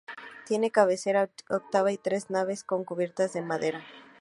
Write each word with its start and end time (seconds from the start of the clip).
Tiene 0.47 0.71
cabecera 0.71 1.29
ochavada 1.49 1.91
y 1.91 1.99
tres 1.99 2.31
naves 2.31 2.63
con 2.63 2.83
cubierta 2.83 3.27
de 3.27 3.41
madera. 3.43 3.83